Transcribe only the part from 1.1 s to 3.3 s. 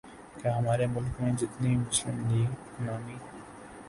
میں جتنی مسلم لیگ نامی